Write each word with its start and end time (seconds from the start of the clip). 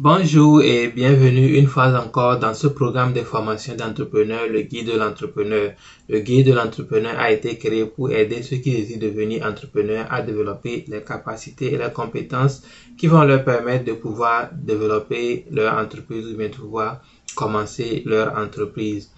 Bonjour 0.00 0.62
et 0.62 0.86
bienvenue 0.86 1.58
une 1.58 1.66
fois 1.66 1.92
encore 2.00 2.38
dans 2.38 2.54
ce 2.54 2.68
programme 2.68 3.12
de 3.12 3.22
formation 3.22 3.74
d'entrepreneur, 3.74 4.46
le 4.48 4.60
guide 4.60 4.92
de 4.92 4.96
l'entrepreneur. 4.96 5.72
Le 6.08 6.20
guide 6.20 6.46
de 6.46 6.52
l'entrepreneur 6.52 7.18
a 7.18 7.32
été 7.32 7.58
créé 7.58 7.84
pour 7.84 8.12
aider 8.12 8.44
ceux 8.44 8.58
qui 8.58 8.70
désirent 8.70 9.00
devenir 9.00 9.44
entrepreneurs 9.44 10.06
à 10.08 10.22
développer 10.22 10.84
les 10.86 11.02
capacités 11.02 11.74
et 11.74 11.78
les 11.78 11.92
compétences 11.92 12.62
qui 12.96 13.08
vont 13.08 13.24
leur 13.24 13.42
permettre 13.42 13.86
de 13.86 13.94
pouvoir 13.94 14.50
développer 14.52 15.46
leur 15.50 15.76
entreprise 15.76 16.28
ou 16.28 16.36
bien 16.36 16.48
de 16.48 16.54
pouvoir 16.54 17.02
commencer 17.34 18.04
leur 18.06 18.38
entreprise. 18.38 19.10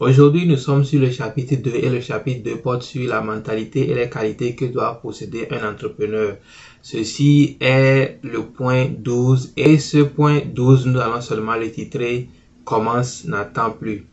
Aujourd'hui, 0.00 0.46
nous 0.46 0.56
sommes 0.56 0.84
sur 0.84 1.00
le 1.00 1.10
chapitre 1.10 1.56
2 1.56 1.70
et 1.74 1.90
le 1.90 2.00
chapitre 2.00 2.42
2 2.44 2.56
porte 2.56 2.82
sur 2.82 3.08
la 3.08 3.20
mentalité 3.20 3.90
et 3.90 3.94
les 3.94 4.08
qualités 4.08 4.54
que 4.54 4.64
doit 4.64 5.00
posséder 5.02 5.48
un 5.50 5.68
entrepreneur. 5.68 6.36
Ceci 6.82 7.56
est 7.60 8.18
le 8.24 8.42
point 8.42 8.86
12 8.98 9.52
et 9.56 9.78
ce 9.78 9.98
point 9.98 10.40
12, 10.44 10.86
nous 10.86 10.98
allons 10.98 11.20
seulement 11.20 11.54
le 11.54 11.70
titrer 11.70 12.28
Commence 12.64 13.24
n'attend 13.24 13.70
plus. 13.70 14.04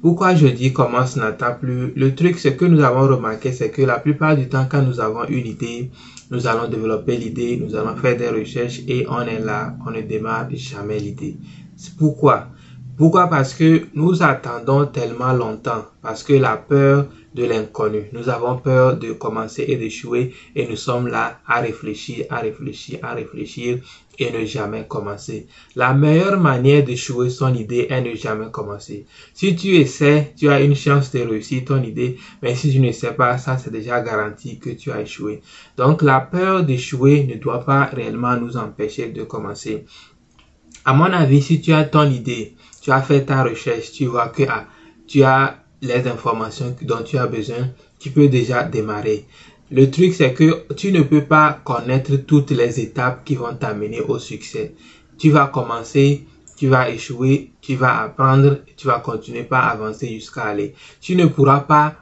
Pourquoi 0.00 0.34
je 0.34 0.46
dis 0.46 0.72
commence 0.72 1.16
n'attend 1.16 1.54
plus 1.60 1.92
Le 1.94 2.14
truc, 2.14 2.38
ce 2.38 2.48
que 2.48 2.64
nous 2.64 2.82
avons 2.82 3.06
remarqué, 3.14 3.52
c'est 3.52 3.70
que 3.70 3.82
la 3.82 3.98
plupart 3.98 4.36
du 4.36 4.48
temps, 4.48 4.66
quand 4.70 4.80
nous 4.80 5.00
avons 5.00 5.24
une 5.26 5.46
idée, 5.46 5.90
nous 6.30 6.46
allons 6.46 6.66
développer 6.66 7.18
l'idée, 7.18 7.58
nous 7.62 7.74
allons 7.74 7.96
faire 7.96 8.16
des 8.16 8.30
recherches 8.30 8.80
et 8.88 9.06
on 9.10 9.20
est 9.20 9.40
là, 9.40 9.76
on 9.86 9.90
ne 9.90 10.00
démarre 10.00 10.48
jamais 10.52 10.98
l'idée. 10.98 11.36
Pourquoi? 11.98 12.48
Pourquoi? 12.96 13.28
Parce 13.28 13.52
que 13.52 13.82
nous 13.94 14.22
attendons 14.22 14.86
tellement 14.86 15.34
longtemps, 15.34 15.84
parce 16.00 16.22
que 16.22 16.32
la 16.32 16.56
peur 16.56 17.06
de 17.36 17.44
l'inconnu, 17.44 18.08
nous 18.12 18.30
avons 18.30 18.56
peur 18.56 18.96
de 18.96 19.12
commencer 19.12 19.66
et 19.68 19.76
d'échouer 19.76 20.32
et 20.54 20.66
nous 20.66 20.76
sommes 20.76 21.06
là 21.06 21.40
à 21.46 21.60
réfléchir, 21.60 22.24
à 22.30 22.38
réfléchir, 22.38 22.98
à 23.02 23.12
réfléchir 23.12 23.78
et 24.18 24.30
ne 24.30 24.46
jamais 24.46 24.86
commencer. 24.88 25.46
La 25.74 25.92
meilleure 25.92 26.40
manière 26.40 26.82
d'échouer 26.82 27.28
son 27.28 27.54
idée 27.54 27.88
est 27.90 28.00
ne 28.00 28.14
jamais 28.14 28.50
commencer. 28.50 29.04
Si 29.34 29.54
tu 29.54 29.76
essaies, 29.76 30.32
tu 30.34 30.48
as 30.48 30.62
une 30.62 30.74
chance 30.74 31.12
de 31.12 31.20
réussir 31.20 31.66
ton 31.66 31.82
idée, 31.82 32.16
mais 32.40 32.54
si 32.54 32.72
tu 32.72 32.80
ne 32.80 32.90
sais 32.90 33.12
pas, 33.12 33.36
ça 33.36 33.58
c'est 33.58 33.70
déjà 33.70 34.00
garanti 34.00 34.58
que 34.58 34.70
tu 34.70 34.90
as 34.90 35.02
échoué. 35.02 35.42
Donc 35.76 36.00
la 36.00 36.20
peur 36.20 36.64
d'échouer 36.64 37.24
ne 37.24 37.34
doit 37.34 37.66
pas 37.66 37.84
réellement 37.84 38.36
nous 38.36 38.56
empêcher 38.56 39.08
de 39.10 39.24
commencer. 39.24 39.84
À 40.86 40.94
mon 40.94 41.12
avis, 41.12 41.42
si 41.42 41.60
tu 41.60 41.74
as 41.74 41.84
ton 41.84 42.08
idée, 42.10 42.54
tu 42.80 42.90
as 42.92 43.02
fait 43.02 43.26
ta 43.26 43.42
recherche, 43.42 43.92
tu 43.92 44.06
vois 44.06 44.28
que 44.28 44.44
ah, 44.48 44.66
tu 45.06 45.22
as 45.22 45.65
les 45.86 46.06
informations 46.08 46.74
dont 46.82 47.02
tu 47.02 47.16
as 47.16 47.26
besoin, 47.26 47.68
tu 47.98 48.10
peux 48.10 48.28
déjà 48.28 48.64
démarrer. 48.64 49.24
Le 49.70 49.90
truc, 49.90 50.14
c'est 50.14 50.32
que 50.32 50.72
tu 50.74 50.92
ne 50.92 51.02
peux 51.02 51.24
pas 51.24 51.60
connaître 51.64 52.16
toutes 52.16 52.52
les 52.52 52.80
étapes 52.80 53.24
qui 53.24 53.34
vont 53.34 53.54
t'amener 53.54 54.00
au 54.00 54.18
succès. 54.18 54.74
Tu 55.18 55.30
vas 55.30 55.46
commencer, 55.46 56.24
tu 56.56 56.68
vas 56.68 56.88
échouer, 56.88 57.50
tu 57.60 57.74
vas 57.74 58.02
apprendre, 58.02 58.60
tu 58.76 58.86
vas 58.86 59.00
continuer 59.00 59.42
par 59.42 59.68
avancer 59.68 60.08
jusqu'à 60.08 60.44
aller. 60.44 60.74
Tu 61.00 61.16
ne 61.16 61.26
pourras 61.26 61.60
pas 61.60 61.94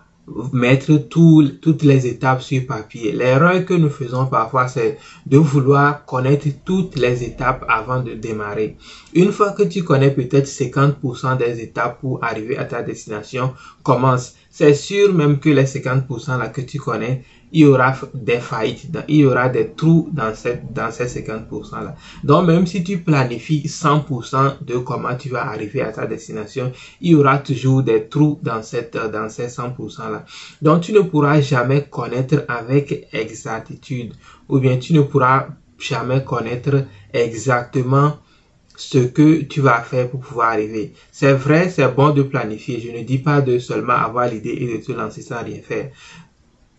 mettre 0.53 0.97
toutes 0.97 1.83
les 1.83 2.07
étapes 2.07 2.43
sur 2.43 2.67
papier. 2.67 3.13
L'erreur 3.13 3.65
que 3.65 3.75
nous 3.75 3.91
faisons 3.91 4.27
parfois, 4.27 4.69
c'est 4.69 4.99
de 5.27 5.37
vouloir 5.37 6.05
connaître 6.05 6.47
toutes 6.65 6.97
les 6.97 7.25
étapes 7.25 7.65
avant 7.69 8.03
de 8.03 8.15
démarrer. 8.15 8.77
Une 9.15 9.33
fois 9.33 9.53
que 9.53 9.63
tu 9.63 9.85
connais 9.85 10.11
peut-être 10.11 10.47
50% 10.47 11.37
des 11.37 11.61
étapes 11.61 12.01
pour 12.01 12.25
arriver 12.25 12.57
à 12.57 12.65
ta 12.65 12.83
destination, 12.83 13.53
commence. 13.83 14.35
C'est 14.51 14.75
sûr 14.75 15.13
même 15.13 15.41
que 15.41 15.51
les 15.51 15.65
50% 15.65 16.39
là 16.39 16.49
que 16.49 16.61
tu 16.61 16.79
connais, 16.79 17.25
il 17.53 17.61
y 17.61 17.65
aura 17.67 17.93
des 18.15 18.39
faillites, 18.39 18.89
il 19.09 19.17
y 19.17 19.27
aura 19.27 19.49
des 19.49 19.71
trous 19.71 20.09
dans, 20.13 20.35
cette, 20.35 20.73
dans 20.73 20.91
ces 20.91 21.07
50% 21.07 21.85
là. 21.85 21.97
Donc 22.23 22.47
même 22.47 22.67
si 22.67 22.83
tu 22.83 22.99
planifies 22.99 23.67
100% 23.67 24.65
de 24.65 24.79
comment 24.79 25.15
tu 25.17 25.29
vas 25.29 25.47
arriver 25.47 25.83
à 25.83 25.93
ta 25.93 26.07
destination, 26.07 26.73
il 27.01 27.13
y 27.13 27.15
aura 27.15 27.39
toujours 27.39 27.83
des 27.83 28.09
trous 28.09 28.39
dans, 28.43 28.63
cette, 28.63 28.97
dans 28.97 29.29
ces 29.29 29.47
100% 29.47 30.11
là. 30.11 30.14
Donc 30.63 30.83
tu 30.83 30.93
ne 30.93 31.01
pourras 31.01 31.41
jamais 31.41 31.87
connaître 31.91 32.45
avec 32.49 33.09
exactitude 33.13 34.15
ou 34.49 34.59
bien 34.59 34.79
tu 34.79 34.93
ne 34.93 35.03
pourras 35.03 35.49
jamais 35.79 36.23
connaître 36.25 36.85
exactement 37.13 38.19
ce 38.77 38.99
que 38.99 39.43
tu 39.43 39.61
vas 39.61 39.81
faire 39.81 40.11
pour 40.11 40.21
pouvoir 40.21 40.49
arriver. 40.51 40.93
C'est 41.13 41.33
vrai, 41.33 41.69
c'est 41.69 41.89
bon 41.89 42.11
de 42.11 42.23
planifier. 42.23 42.81
Je 42.81 42.91
ne 42.91 43.05
dis 43.05 43.19
pas 43.19 43.41
de 43.41 43.59
seulement 43.59 43.93
avoir 43.95 44.27
l'idée 44.29 44.57
et 44.61 44.79
de 44.79 44.85
te 44.85 44.93
lancer 44.93 45.23
sans 45.23 45.43
rien 45.43 45.61
faire 45.61 45.91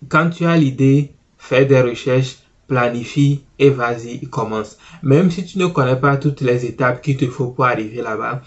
quand 0.09 0.29
tu 0.29 0.45
as 0.45 0.57
l'idée, 0.57 1.11
fais 1.37 1.65
des 1.65 1.81
recherches, 1.81 2.37
planifie 2.67 3.43
et 3.59 3.69
vas-y, 3.69 4.21
commence. 4.27 4.77
Même 5.03 5.31
si 5.31 5.45
tu 5.45 5.59
ne 5.59 5.67
connais 5.67 5.95
pas 5.95 6.17
toutes 6.17 6.41
les 6.41 6.65
étapes 6.65 7.01
qu'il 7.01 7.17
te 7.17 7.27
faut 7.27 7.47
pour 7.47 7.65
arriver 7.65 8.01
là-bas, 8.01 8.41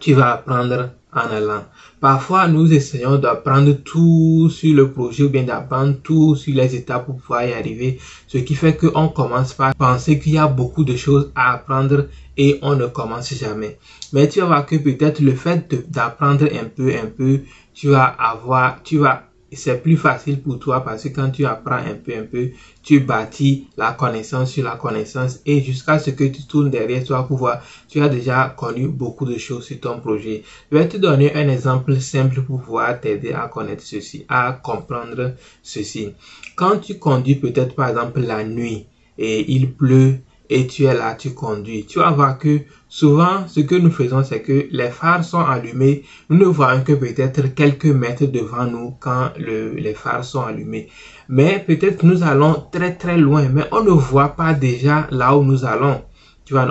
tu 0.00 0.14
vas 0.14 0.32
apprendre 0.32 0.90
en 1.12 1.30
allant. 1.30 1.64
Parfois, 2.00 2.48
nous 2.48 2.72
essayons 2.72 3.16
d'apprendre 3.16 3.72
tout 3.84 4.48
sur 4.50 4.74
le 4.74 4.90
projet 4.90 5.24
ou 5.24 5.28
bien 5.28 5.44
d'apprendre 5.44 5.94
tout 6.02 6.36
sur 6.36 6.54
les 6.54 6.74
étapes 6.74 7.06
pour 7.06 7.16
pouvoir 7.16 7.44
y 7.44 7.52
arriver. 7.52 7.98
Ce 8.26 8.38
qui 8.38 8.54
fait 8.54 8.76
qu'on 8.76 9.08
commence 9.08 9.52
par 9.52 9.74
penser 9.74 10.18
qu'il 10.18 10.34
y 10.34 10.38
a 10.38 10.46
beaucoup 10.46 10.84
de 10.84 10.96
choses 10.96 11.30
à 11.34 11.52
apprendre 11.52 12.06
et 12.36 12.58
on 12.62 12.76
ne 12.76 12.86
commence 12.86 13.34
jamais. 13.34 13.78
Mais 14.12 14.28
tu 14.28 14.40
vas 14.40 14.46
voir 14.46 14.66
que 14.66 14.76
peut-être 14.76 15.20
le 15.20 15.34
fait 15.34 15.90
d'apprendre 15.90 16.44
un 16.44 16.64
peu, 16.64 16.92
un 16.94 17.06
peu, 17.06 17.40
tu 17.74 17.88
vas 17.88 18.04
avoir, 18.04 18.82
tu 18.82 18.98
vas 18.98 19.24
c'est 19.54 19.82
plus 19.82 19.96
facile 19.96 20.40
pour 20.40 20.58
toi 20.58 20.82
parce 20.82 21.02
que 21.02 21.08
quand 21.08 21.30
tu 21.30 21.44
apprends 21.44 21.76
un 21.76 21.94
peu, 21.94 22.12
un 22.16 22.24
peu, 22.24 22.50
tu 22.82 23.00
bâtis 23.00 23.68
la 23.76 23.92
connaissance 23.92 24.50
sur 24.52 24.64
la 24.64 24.76
connaissance 24.76 25.40
et 25.46 25.60
jusqu'à 25.60 25.98
ce 25.98 26.10
que 26.10 26.24
tu 26.24 26.42
tournes 26.44 26.70
derrière 26.70 27.04
toi 27.04 27.26
pour 27.26 27.38
voir, 27.38 27.62
tu 27.88 28.00
as 28.00 28.08
déjà 28.08 28.54
connu 28.56 28.88
beaucoup 28.88 29.26
de 29.26 29.36
choses 29.38 29.64
sur 29.64 29.80
ton 29.80 30.00
projet. 30.00 30.42
Je 30.70 30.78
vais 30.78 30.88
te 30.88 30.96
donner 30.96 31.34
un 31.34 31.48
exemple 31.48 32.00
simple 32.00 32.42
pour 32.42 32.62
pouvoir 32.62 33.00
t'aider 33.00 33.32
à 33.32 33.48
connaître 33.48 33.82
ceci, 33.82 34.24
à 34.28 34.52
comprendre 34.62 35.34
ceci. 35.62 36.12
Quand 36.56 36.78
tu 36.78 36.98
conduis 36.98 37.36
peut-être 37.36 37.74
par 37.74 37.88
exemple 37.88 38.20
la 38.20 38.44
nuit 38.44 38.86
et 39.18 39.52
il 39.52 39.72
pleut, 39.72 40.18
et 40.52 40.66
tu 40.66 40.84
es 40.84 40.94
là, 40.94 41.14
tu 41.14 41.34
conduis. 41.34 41.86
Tu 41.86 41.98
vas 41.98 42.10
voir 42.10 42.38
que 42.38 42.60
souvent, 42.88 43.48
ce 43.48 43.60
que 43.60 43.74
nous 43.74 43.90
faisons, 43.90 44.22
c'est 44.22 44.42
que 44.42 44.66
les 44.70 44.90
phares 44.90 45.24
sont 45.24 45.40
allumés. 45.44 46.04
Nous 46.28 46.36
ne 46.38 46.44
voyons 46.44 46.82
que 46.82 46.92
peut-être 46.92 47.54
quelques 47.54 47.86
mètres 47.86 48.26
devant 48.26 48.66
nous 48.66 48.94
quand 49.00 49.30
le, 49.38 49.74
les 49.74 49.94
phares 49.94 50.24
sont 50.24 50.42
allumés. 50.42 50.88
Mais 51.28 51.64
peut-être 51.66 52.04
nous 52.04 52.22
allons 52.22 52.66
très 52.70 52.94
très 52.94 53.16
loin, 53.16 53.48
mais 53.48 53.64
on 53.72 53.82
ne 53.82 53.90
voit 53.90 54.36
pas 54.36 54.52
déjà 54.52 55.06
là 55.10 55.36
où 55.36 55.42
nous 55.42 55.64
allons. 55.64 56.02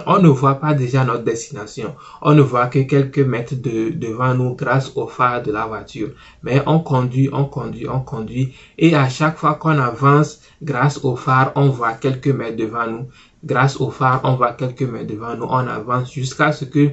On 0.06 0.19
ne 0.19 0.28
voit 0.30 0.56
pas 0.56 0.74
déjà 0.74 1.03
notre 1.03 1.24
destination. 1.24 1.96
On 2.22 2.34
ne 2.34 2.42
voit 2.42 2.68
que 2.68 2.80
quelques 2.80 3.19
mètres 3.19 3.56
de, 3.56 3.90
devant 3.90 4.34
nous 4.34 4.56
grâce 4.56 4.92
au 4.96 5.08
phare 5.08 5.44
de 5.44 5.52
la 5.52 5.66
voiture. 5.66 6.09
Mais 6.44 6.62
on 6.66 6.80
conduit, 6.80 7.30
on 7.31 7.46
conduit, 7.46 7.88
on 7.88 8.02
conduit. 8.02 8.53
Et 8.78 8.96
à 8.96 9.09
chaque 9.09 9.38
fois 9.38 9.56
qu'on 9.56 9.80
avance, 9.80 10.40
grâce 10.62 11.03
au 11.03 11.16
phare, 11.16 11.52
on 11.56 11.70
voit 11.70 11.94
quelques 11.94 12.28
mètres 12.28 12.58
devant 12.58 12.88
nous 12.88 13.08
grâce 13.44 13.80
au 13.80 13.90
phare, 13.90 14.22
on 14.24 14.36
voit 14.36 14.53
quelques 14.53 14.84
mètres 14.84 15.08
devant 15.08 15.36
nous, 15.36 15.46
on 15.46 15.68
avance 15.68 16.12
jusqu'à 16.12 16.52
ce 16.52 16.66
que 16.66 16.91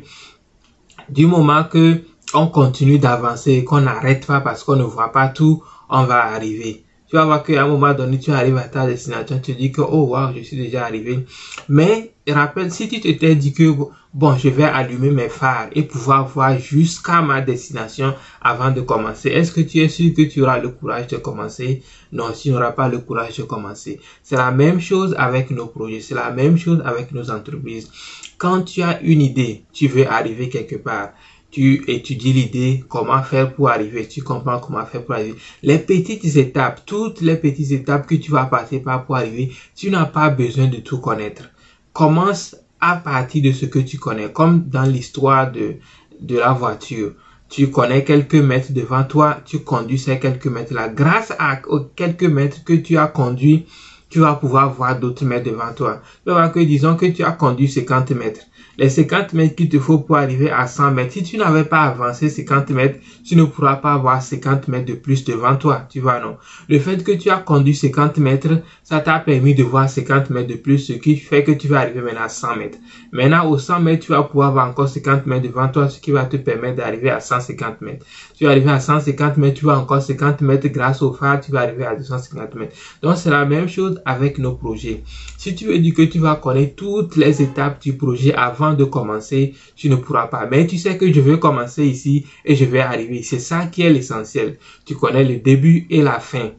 du 1.09 1.27
moment 1.27 1.65
que 1.65 2.00
on 2.34 2.47
continue 2.48 2.98
d'avancer, 2.98 3.65
qu'on 3.65 3.81
n'arrête 3.81 4.27
pas 4.27 4.41
parce 4.41 4.65
qu'on 4.65 4.77
ne 4.77 4.82
voit 4.82 5.12
pas 5.12 5.28
tout, 5.28 5.62
on 5.88 6.04
va 6.04 6.25
arriver. 6.25 6.84
Tu 7.09 7.17
vas 7.17 7.25
voir 7.25 7.43
qu'à 7.43 7.65
un 7.65 7.67
moment 7.67 7.95
donné, 7.95 8.19
tu 8.19 8.31
arrives 8.33 8.59
à 8.59 8.69
ta 8.69 8.87
destination, 8.87 9.41
tu 9.43 9.55
te 9.55 9.59
dis 9.59 9.73
que, 9.73 9.81
oh 9.81 10.09
wow, 10.15 10.35
je 10.37 10.43
suis 10.43 10.59
déjà 10.59 10.85
arrivé. 10.85 11.25
Mais, 11.67 12.13
rappelle, 12.29 12.71
si 12.71 12.87
tu 12.87 13.01
t'étais 13.01 13.35
dit 13.35 13.55
que, 13.55 13.75
bon, 14.13 14.37
je 14.37 14.51
vais 14.51 14.65
allumer 14.65 15.11
mes 15.11 15.31
phares 15.31 15.69
et 15.73 15.85
pouvoir 15.85 16.29
voir 16.29 16.59
jusqu'à 16.59 17.23
ma 17.23 17.41
destination 17.41 18.15
avant 18.43 18.71
de 18.71 18.83
commencer, 18.83 19.31
est-ce 19.31 19.53
que 19.53 19.63
tu 19.63 19.79
es 19.79 19.89
sûr 19.89 20.13
que 20.15 20.21
tu 20.23 20.43
auras 20.43 20.59
le 20.59 20.69
courage 20.69 21.07
de 21.07 21.17
commencer? 21.17 21.83
Non, 22.13 22.31
tu 22.33 22.51
n'auras 22.51 22.73
pas 22.73 22.89
le 22.89 22.99
courage 22.99 23.39
de 23.39 23.45
commencer. 23.45 24.01
C'est 24.23 24.37
la 24.37 24.51
même 24.51 24.79
chose 24.79 25.15
avec 25.17 25.51
nos 25.51 25.67
projets, 25.67 26.01
c'est 26.01 26.15
la 26.15 26.31
même 26.31 26.59
chose 26.59 26.83
avec 26.84 27.13
nos 27.13 27.31
entreprises. 27.31 27.91
Quand 28.37 28.63
tu 28.63 28.83
as 28.83 29.01
une 29.01 29.22
idée, 29.22 29.63
tu 29.72 29.89
veux 29.89 30.07
arriver 30.07 30.51
quelque 30.51 30.77
part, 30.77 31.13
tu 31.50 31.84
étudies 31.91 32.33
l'idée, 32.33 32.84
comment 32.89 33.22
faire 33.22 33.54
pour 33.54 33.71
arriver, 33.71 34.06
tu 34.06 34.22
comprends 34.22 34.59
comment 34.59 34.84
faire 34.84 35.04
pour 35.04 35.15
arriver. 35.15 35.34
Les 35.62 35.78
petites 35.78 36.36
étapes, 36.36 36.83
toutes 36.84 37.21
les 37.21 37.36
petites 37.36 37.72
étapes 37.72 38.06
que 38.06 38.16
tu 38.16 38.30
vas 38.30 38.45
passer 38.45 38.80
par 38.80 39.04
pour 39.04 39.16
arriver, 39.16 39.53
tu 39.74 39.91
n'as 39.91 40.04
pas 40.04 40.28
besoin 40.30 40.66
de 40.66 40.77
tout 40.77 40.98
connaître. 40.98 41.50
Commence 41.92 42.56
à 42.80 42.97
partir 42.97 43.42
de 43.42 43.53
ce 43.53 43.66
que 43.66 43.78
tu 43.78 43.98
connais, 43.98 44.30
comme 44.30 44.65
dans 44.68 44.83
l'histoire 44.83 45.50
de, 45.50 45.77
de 46.21 46.39
la 46.39 46.53
voiture. 46.53 47.12
Tu 47.48 47.71
connais 47.71 48.04
quelques 48.04 48.34
mètres 48.34 48.72
devant 48.72 49.04
toi, 49.04 49.41
tu 49.44 49.60
conduis 49.60 49.98
ces 49.98 50.18
quelques 50.18 50.47
mètres 50.47 50.74
là. 50.74 50.89
Grâce 50.89 51.33
à 51.39 51.60
quelques 51.97 52.24
mètres 52.24 52.62
que 52.62 52.74
tu 52.74 52.98
as 52.98 53.06
conduit, 53.06 53.66
tu 54.09 54.21
vas 54.21 54.34
pouvoir 54.34 54.72
voir 54.72 54.99
d'autres 54.99 55.25
mètres 55.25 55.51
devant 55.51 55.72
toi. 55.75 56.01
Tu 56.25 56.31
vas 56.31 56.34
voir 56.34 56.53
que 56.53 56.60
disons 56.60 56.97
que 56.97 57.07
tu 57.07 57.25
as 57.25 57.33
conduit 57.33 57.69
50 57.69 58.10
mètres 58.13 58.41
les 58.78 58.89
50 58.89 59.33
mètres 59.33 59.57
qu'il 59.57 59.69
te 59.69 59.78
faut 59.81 59.99
pour 59.99 60.16
arriver 60.16 60.51
à 60.51 60.69
100 60.69 60.93
mètres. 60.93 61.13
Si 61.13 61.25
tu 61.25 61.37
n'avais 61.37 61.65
pas 61.65 61.83
avancé 61.83 62.28
50 62.28 62.71
mètres, 62.71 63.01
tu 63.27 63.34
ne 63.34 63.43
pourras 63.43 63.77
pas 63.77 63.95
avoir 63.95 64.22
50 64.22 64.69
mètres 64.69 64.87
de 64.87 64.95
plus 64.95 65.25
devant 65.25 65.57
toi. 65.57 65.83
Tu 65.91 65.99
vois, 65.99 66.21
non? 66.21 66.37
Le 66.69 66.78
fait 66.78 67.03
que 67.03 67.10
tu 67.10 67.28
as 67.28 67.39
conduit 67.39 67.75
50 67.75 68.19
mètres, 68.19 68.63
ça 68.84 69.01
t'a 69.01 69.19
permis 69.19 69.57
de 69.57 69.65
voir 69.65 69.91
50 69.91 70.31
mètres 70.31 70.49
de 70.49 70.54
plus, 70.54 70.78
ce 70.78 70.93
qui 70.93 71.16
fait 71.16 71.43
que 71.43 71.51
tu 71.51 71.66
vas 71.66 71.81
arriver 71.81 72.01
maintenant 72.01 72.22
à 72.22 72.28
100 72.28 72.57
mètres. 72.57 72.78
Maintenant, 73.11 73.51
au 73.51 73.59
100 73.59 73.81
mètres, 73.81 74.07
tu 74.07 74.13
vas 74.13 74.22
pouvoir 74.22 74.51
avoir 74.51 74.69
encore 74.69 74.89
50 74.89 75.27
mètres 75.27 75.49
devant 75.49 75.66
toi, 75.69 75.89
ce 75.89 75.99
qui 75.99 76.13
va 76.13 76.25
te 76.27 76.37
permettre 76.37 76.77
d'arriver 76.77 77.11
à 77.11 77.19
150 77.19 77.81
mètres. 77.81 78.07
Tu 78.37 78.45
vas 78.45 78.53
arriver 78.53 78.71
à 78.71 78.78
150 78.78 79.39
mètres, 79.39 79.59
tu 79.59 79.65
vas 79.65 79.77
encore 79.77 80.01
50 80.01 80.41
mètres 80.43 80.69
grâce 80.69 81.03
au 81.03 81.13
phare, 81.13 81.41
tu 81.41 81.51
vas 81.51 81.63
arriver 81.63 81.84
à 81.84 81.97
250 81.97 82.54
mètres. 82.54 82.77
Donc, 83.03 83.16
c'est 83.16 83.31
la 83.31 83.45
même 83.45 83.69
chose 83.69 83.97
avec 84.04 84.39
nos 84.39 84.54
projets. 84.54 85.03
Si 85.36 85.54
tu 85.54 85.66
veux 85.66 85.78
dire 85.78 85.95
que 85.95 86.03
tu 86.03 86.18
vas 86.18 86.36
connaître 86.36 86.77
toutes 86.77 87.16
les 87.16 87.42
étapes 87.42 87.83
du 87.83 87.95
projet 87.95 88.34
avant 88.34 88.74
de 88.74 88.84
commencer, 88.84 89.54
tu 89.77 89.89
ne 89.89 89.97
pourras 89.97 90.27
pas. 90.27 90.47
Mais 90.50 90.66
tu 90.66 90.78
sais 90.78 90.97
que 90.97 91.12
je 91.12 91.21
vais 91.21 91.39
commencer 91.39 91.86
ici 91.86 92.27
et 92.45 92.54
je 92.54 92.65
vais 92.65 92.80
arriver. 92.80 93.22
C'est 93.22 93.39
ça 93.39 93.66
qui 93.66 93.83
est 93.83 93.91
l'essentiel. 93.91 94.59
Tu 94.84 94.95
connais 94.95 95.24
le 95.24 95.36
début 95.39 95.86
et 95.91 96.03
la 96.03 96.21
fin. 96.21 96.50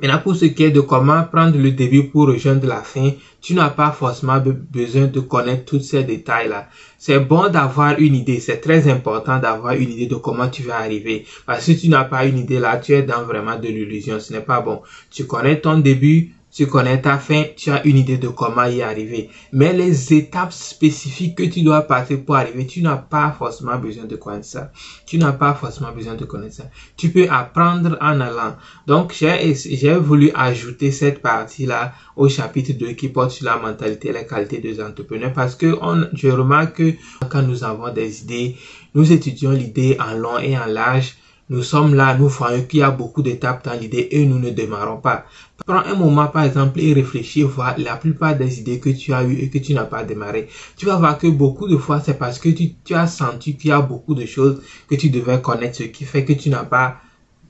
Maintenant, 0.00 0.20
pour 0.20 0.36
ce 0.36 0.44
qui 0.44 0.62
est 0.62 0.70
de 0.70 0.80
comment 0.80 1.24
prendre 1.24 1.58
le 1.58 1.72
début 1.72 2.04
pour 2.04 2.28
rejoindre 2.28 2.68
la 2.68 2.82
fin, 2.82 3.10
tu 3.40 3.54
n'as 3.54 3.70
pas 3.70 3.90
forcément 3.90 4.40
besoin 4.40 5.06
de 5.06 5.18
connaître 5.18 5.64
tous 5.64 5.80
ces 5.80 6.04
détails-là. 6.04 6.68
C'est 6.98 7.18
bon 7.18 7.48
d'avoir 7.48 7.98
une 7.98 8.14
idée. 8.14 8.38
C'est 8.38 8.58
très 8.58 8.88
important 8.88 9.40
d'avoir 9.40 9.74
une 9.74 9.90
idée 9.90 10.06
de 10.06 10.14
comment 10.14 10.48
tu 10.48 10.62
vas 10.62 10.78
arriver. 10.78 11.26
Parce 11.46 11.66
que 11.66 11.72
si 11.72 11.78
tu 11.78 11.88
n'as 11.88 12.04
pas 12.04 12.26
une 12.26 12.38
idée 12.38 12.60
là, 12.60 12.76
tu 12.76 12.92
es 12.92 13.02
dans 13.02 13.24
vraiment 13.24 13.56
de 13.58 13.66
l'illusion. 13.66 14.20
Ce 14.20 14.32
n'est 14.32 14.40
pas 14.40 14.60
bon. 14.60 14.82
Tu 15.10 15.26
connais 15.26 15.60
ton 15.60 15.78
début, 15.78 16.32
tu 16.58 16.66
connais 16.66 17.00
ta 17.00 17.18
fin, 17.18 17.44
tu 17.56 17.70
as 17.70 17.86
une 17.86 17.98
idée 17.98 18.18
de 18.18 18.26
comment 18.26 18.64
y 18.64 18.82
arriver. 18.82 19.30
Mais 19.52 19.72
les 19.72 20.12
étapes 20.12 20.52
spécifiques 20.52 21.36
que 21.36 21.44
tu 21.44 21.62
dois 21.62 21.82
passer 21.82 22.16
pour 22.16 22.34
arriver, 22.34 22.66
tu 22.66 22.82
n'as 22.82 22.96
pas 22.96 23.30
forcément 23.30 23.78
besoin 23.78 24.06
de 24.06 24.16
connaître 24.16 24.46
ça. 24.46 24.72
Tu 25.06 25.18
n'as 25.18 25.30
pas 25.30 25.54
forcément 25.54 25.92
besoin 25.92 26.16
de 26.16 26.24
connaître 26.24 26.56
ça. 26.56 26.64
Tu 26.96 27.10
peux 27.10 27.28
apprendre 27.30 27.96
en 28.00 28.20
allant. 28.20 28.56
Donc, 28.88 29.14
j'ai 29.14 29.94
voulu 29.98 30.32
ajouter 30.34 30.90
cette 30.90 31.22
partie-là 31.22 31.92
au 32.16 32.28
chapitre 32.28 32.72
2 32.72 32.88
qui 32.94 33.08
porte 33.08 33.30
sur 33.30 33.44
la 33.44 33.56
mentalité 33.56 34.08
et 34.08 34.12
les 34.12 34.26
qualités 34.26 34.58
des 34.58 34.82
entrepreneurs 34.82 35.32
parce 35.32 35.54
que 35.54 35.78
je 36.12 36.28
remarque 36.28 36.78
que 36.78 36.92
quand 37.30 37.42
nous 37.42 37.62
avons 37.62 37.92
des 37.92 38.22
idées, 38.22 38.56
nous 38.96 39.12
étudions 39.12 39.52
l'idée 39.52 39.96
en 40.00 40.14
long 40.14 40.40
et 40.40 40.58
en 40.58 40.66
large 40.66 41.14
nous 41.50 41.62
sommes 41.62 41.94
là, 41.94 42.14
nous 42.14 42.28
voyons 42.28 42.64
qu'il 42.64 42.80
y 42.80 42.82
a 42.82 42.90
beaucoup 42.90 43.22
d'étapes 43.22 43.64
dans 43.64 43.72
l'idée 43.72 44.08
et 44.10 44.26
nous 44.26 44.38
ne 44.38 44.50
démarrons 44.50 44.98
pas. 44.98 45.24
Prends 45.68 45.84
un 45.84 45.96
moment 45.96 46.28
par 46.28 46.44
exemple 46.44 46.80
et 46.80 46.94
réfléchis, 46.94 47.42
voir 47.42 47.74
la 47.76 47.96
plupart 47.96 48.34
des 48.34 48.58
idées 48.58 48.80
que 48.80 48.88
tu 48.88 49.12
as 49.12 49.22
eues 49.22 49.38
et 49.38 49.50
que 49.50 49.58
tu 49.58 49.74
n'as 49.74 49.84
pas 49.84 50.02
démarré. 50.02 50.48
Tu 50.78 50.86
vas 50.86 50.96
voir 50.96 51.18
que 51.18 51.26
beaucoup 51.26 51.68
de 51.68 51.76
fois 51.76 52.00
c'est 52.00 52.18
parce 52.18 52.38
que 52.38 52.48
tu, 52.48 52.94
as 52.94 53.06
senti 53.06 53.54
qu'il 53.54 53.68
y 53.68 53.72
a 53.74 53.82
beaucoup 53.82 54.14
de 54.14 54.24
choses 54.24 54.62
que 54.88 54.94
tu 54.94 55.10
devais 55.10 55.42
connaître, 55.42 55.76
ce 55.76 55.82
qui 55.82 56.06
fait 56.06 56.24
que 56.24 56.32
tu 56.32 56.48
n'as 56.48 56.64
pas, 56.64 57.02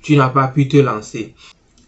tu 0.02 0.16
n'as 0.16 0.30
pas 0.30 0.48
pu 0.48 0.66
te 0.66 0.78
lancer. 0.78 1.36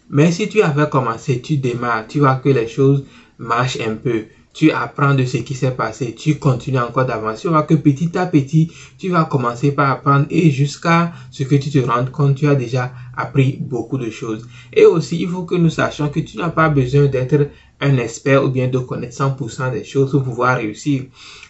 Mais 0.09 0.31
si 0.31 0.47
tu 0.47 0.61
avais 0.61 0.87
commencé, 0.89 1.41
tu 1.41 1.57
démarres, 1.57 2.07
tu 2.07 2.19
vois 2.19 2.35
que 2.35 2.47
les 2.47 2.69
choses 2.69 3.03
marchent 3.37 3.81
un 3.85 3.95
peu 3.95 4.23
tu 4.53 4.71
apprends 4.71 5.13
de 5.13 5.25
ce 5.25 5.37
qui 5.37 5.53
s'est 5.53 5.71
passé, 5.71 6.13
tu 6.13 6.35
continues 6.35 6.79
encore 6.79 7.05
d'avancer, 7.05 7.43
tu 7.43 7.47
vois 7.47 7.63
que 7.63 7.75
petit 7.75 8.17
à 8.17 8.25
petit, 8.25 8.71
tu 8.97 9.09
vas 9.09 9.25
commencer 9.25 9.71
par 9.71 9.91
apprendre 9.91 10.25
et 10.29 10.51
jusqu'à 10.51 11.13
ce 11.31 11.43
que 11.43 11.55
tu 11.55 11.69
te 11.69 11.79
rendes 11.79 12.11
compte, 12.11 12.35
tu 12.35 12.47
as 12.47 12.55
déjà 12.55 12.91
appris 13.15 13.57
beaucoup 13.59 13.97
de 13.97 14.09
choses. 14.09 14.47
Et 14.73 14.85
aussi, 14.85 15.21
il 15.21 15.29
faut 15.29 15.43
que 15.43 15.55
nous 15.55 15.69
sachions 15.69 16.09
que 16.09 16.19
tu 16.19 16.37
n'as 16.37 16.49
pas 16.49 16.69
besoin 16.69 17.05
d'être 17.05 17.47
un 17.79 17.97
expert 17.97 18.43
ou 18.43 18.49
bien 18.49 18.67
de 18.67 18.77
connaître 18.77 19.15
100% 19.15 19.71
des 19.71 19.83
choses 19.83 20.11
pour 20.11 20.23
pouvoir 20.23 20.57
réussir. 20.57 21.03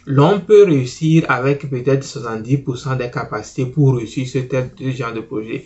L'on 0.05 0.39
peut 0.39 0.63
réussir 0.63 1.25
avec 1.29 1.69
peut-être 1.69 2.05
70% 2.05 2.97
des 2.97 3.11
capacités 3.11 3.65
pour 3.65 3.97
réussir 3.97 4.27
ce 4.27 4.91
genre 4.91 5.13
de 5.13 5.21
projet. 5.21 5.65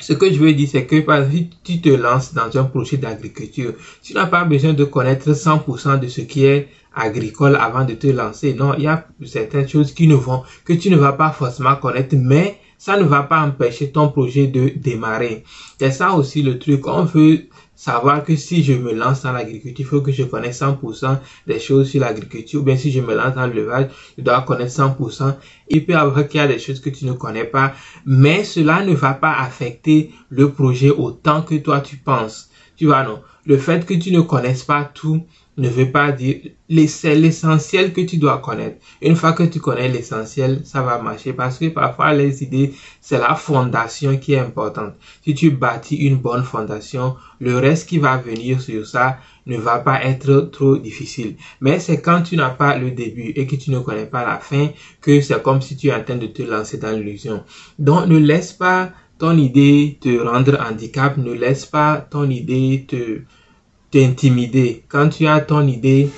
Ce 0.00 0.12
que 0.14 0.32
je 0.32 0.38
veux 0.38 0.52
dire, 0.52 0.68
c'est 0.70 0.86
que 0.86 1.00
par 1.00 1.22
exemple, 1.22 1.54
tu 1.62 1.80
te 1.80 1.90
lances 1.90 2.32
dans 2.34 2.56
un 2.58 2.64
projet 2.64 2.96
d'agriculture, 2.96 3.74
tu 4.02 4.14
n'as 4.14 4.26
pas 4.26 4.44
besoin 4.44 4.72
de 4.72 4.84
connaître 4.84 5.30
100% 5.32 6.00
de 6.00 6.08
ce 6.08 6.22
qui 6.22 6.46
est 6.46 6.68
agricole 6.94 7.56
avant 7.56 7.84
de 7.84 7.94
te 7.94 8.06
lancer. 8.08 8.54
Non, 8.54 8.74
il 8.76 8.84
y 8.84 8.86
a 8.86 9.06
certaines 9.24 9.68
choses 9.68 9.92
qui 9.92 10.08
ne 10.08 10.14
vont, 10.14 10.42
que 10.64 10.72
tu 10.72 10.90
ne 10.90 10.96
vas 10.96 11.12
pas 11.12 11.30
forcément 11.30 11.76
connaître, 11.76 12.16
mais 12.18 12.58
ça 12.78 12.96
ne 12.96 13.04
va 13.04 13.22
pas 13.22 13.42
empêcher 13.42 13.90
ton 13.92 14.08
projet 14.08 14.46
de 14.46 14.72
démarrer. 14.74 15.44
C'est 15.78 15.90
ça 15.90 16.12
aussi 16.14 16.42
le 16.42 16.58
truc. 16.58 16.86
On 16.86 17.04
veut 17.04 17.42
savoir 17.80 18.24
que 18.24 18.36
si 18.36 18.62
je 18.62 18.74
me 18.74 18.92
lance 18.92 19.22
dans 19.22 19.32
l'agriculture, 19.32 19.86
il 19.86 19.86
faut 19.86 20.02
que 20.02 20.12
je 20.12 20.24
connaisse 20.24 20.60
100% 20.60 21.18
des 21.46 21.58
choses 21.58 21.88
sur 21.88 22.02
l'agriculture. 22.02 22.60
Ou 22.60 22.62
bien 22.62 22.76
si 22.76 22.92
je 22.92 23.00
me 23.00 23.14
lance 23.14 23.34
dans 23.34 23.46
le 23.46 23.54
l'élevage, 23.54 23.88
je 24.18 24.22
dois 24.22 24.42
connaître 24.42 24.72
100%. 24.72 25.34
Il 25.70 25.86
peut 25.86 25.92
y 25.92 25.94
avoir 25.94 26.28
qu'il 26.28 26.40
y 26.40 26.44
a 26.44 26.46
des 26.46 26.58
choses 26.58 26.78
que 26.78 26.90
tu 26.90 27.06
ne 27.06 27.12
connais 27.12 27.44
pas, 27.44 27.72
mais 28.04 28.44
cela 28.44 28.84
ne 28.84 28.92
va 28.92 29.14
pas 29.14 29.32
affecter 29.32 30.12
le 30.28 30.52
projet 30.52 30.90
autant 30.90 31.40
que 31.40 31.54
toi 31.54 31.80
tu 31.80 31.96
penses. 31.96 32.50
Tu 32.76 32.84
vois, 32.84 33.02
non? 33.02 33.20
Le 33.50 33.58
fait 33.58 33.84
que 33.84 33.94
tu 33.94 34.12
ne 34.12 34.20
connaisses 34.20 34.62
pas 34.62 34.84
tout 34.84 35.24
ne 35.56 35.68
veut 35.68 35.90
pas 35.90 36.12
dire 36.12 36.36
l'essentiel 36.68 37.92
que 37.92 38.00
tu 38.00 38.16
dois 38.16 38.38
connaître. 38.38 38.76
Une 39.02 39.16
fois 39.16 39.32
que 39.32 39.42
tu 39.42 39.58
connais 39.58 39.88
l'essentiel, 39.88 40.60
ça 40.62 40.82
va 40.82 41.02
marcher 41.02 41.32
parce 41.32 41.58
que 41.58 41.66
parfois 41.66 42.14
les 42.14 42.44
idées, 42.44 42.72
c'est 43.00 43.18
la 43.18 43.34
fondation 43.34 44.18
qui 44.18 44.34
est 44.34 44.38
importante. 44.38 44.94
Si 45.24 45.34
tu 45.34 45.50
bâtis 45.50 45.96
une 45.96 46.18
bonne 46.18 46.44
fondation, 46.44 47.16
le 47.40 47.58
reste 47.58 47.88
qui 47.88 47.98
va 47.98 48.18
venir 48.18 48.60
sur 48.60 48.86
ça 48.86 49.18
ne 49.46 49.56
va 49.56 49.80
pas 49.80 50.04
être 50.04 50.48
trop 50.52 50.76
difficile. 50.76 51.34
Mais 51.60 51.80
c'est 51.80 52.00
quand 52.00 52.22
tu 52.22 52.36
n'as 52.36 52.50
pas 52.50 52.78
le 52.78 52.92
début 52.92 53.32
et 53.34 53.48
que 53.48 53.56
tu 53.56 53.72
ne 53.72 53.80
connais 53.80 54.06
pas 54.06 54.24
la 54.24 54.38
fin 54.38 54.68
que 55.00 55.20
c'est 55.20 55.42
comme 55.42 55.60
si 55.60 55.76
tu 55.76 55.88
es 55.88 55.92
en 55.92 56.04
train 56.04 56.14
de 56.14 56.28
te 56.28 56.42
lancer 56.42 56.78
dans 56.78 56.92
l'illusion. 56.92 57.42
Donc 57.80 58.06
ne 58.06 58.16
laisse 58.16 58.52
pas 58.52 58.92
ton 59.18 59.36
idée 59.36 59.98
te 60.00 60.18
rendre 60.18 60.56
handicap, 60.60 61.16
ne 61.16 61.32
laisse 61.32 61.66
pas 61.66 61.96
ton 61.98 62.30
idée 62.30 62.86
te 62.88 63.22
t'intimider. 63.90 64.84
Quand 64.88 65.08
tu 65.08 65.26
as 65.26 65.40
ton 65.40 65.66
idée, 65.66 66.10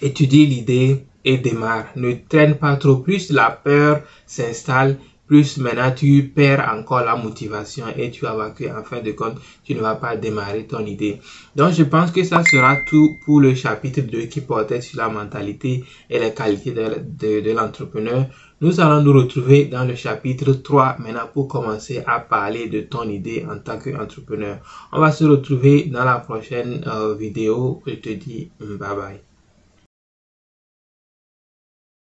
étudie 0.00 0.46
l'idée 0.46 1.04
et 1.24 1.38
démarre. 1.38 1.86
Ne 1.96 2.14
traîne 2.28 2.56
pas 2.56 2.76
trop. 2.76 2.96
Plus 2.96 3.30
la 3.30 3.50
peur 3.50 4.02
s'installe, 4.26 4.98
plus 5.32 5.56
maintenant 5.56 5.90
tu 5.96 6.30
perds 6.34 6.68
encore 6.76 7.04
la 7.06 7.16
motivation 7.16 7.86
et 7.96 8.10
tu 8.10 8.20
vas 8.20 8.34
voir 8.34 8.52
qu'en 8.52 8.84
fin 8.84 9.00
de 9.00 9.12
compte, 9.12 9.38
tu 9.64 9.74
ne 9.74 9.80
vas 9.80 9.94
pas 9.94 10.14
démarrer 10.14 10.66
ton 10.66 10.84
idée. 10.84 11.20
Donc 11.56 11.72
je 11.72 11.84
pense 11.84 12.10
que 12.10 12.22
ça 12.22 12.44
sera 12.44 12.76
tout 12.86 13.16
pour 13.24 13.40
le 13.40 13.54
chapitre 13.54 14.02
2 14.02 14.24
qui 14.26 14.42
portait 14.42 14.82
sur 14.82 14.98
la 14.98 15.08
mentalité 15.08 15.84
et 16.10 16.18
les 16.18 16.34
qualités 16.34 16.72
de 16.72 17.50
l'entrepreneur. 17.52 18.26
Nous 18.60 18.78
allons 18.78 19.00
nous 19.00 19.14
retrouver 19.14 19.64
dans 19.64 19.86
le 19.86 19.94
chapitre 19.94 20.52
3 20.52 20.96
maintenant 20.98 21.30
pour 21.32 21.48
commencer 21.48 22.02
à 22.06 22.20
parler 22.20 22.68
de 22.68 22.82
ton 22.82 23.08
idée 23.08 23.46
en 23.50 23.58
tant 23.58 23.78
qu'entrepreneur. 23.78 24.58
On 24.92 25.00
va 25.00 25.12
se 25.12 25.24
retrouver 25.24 25.84
dans 25.84 26.04
la 26.04 26.18
prochaine 26.18 26.84
euh, 26.86 27.14
vidéo. 27.14 27.82
Je 27.86 27.94
te 27.94 28.10
dis 28.10 28.50
bye 28.60 28.94
bye. 28.94 29.31